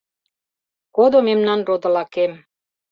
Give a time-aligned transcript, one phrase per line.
[0.95, 2.31] Кодо мемнан родылакем.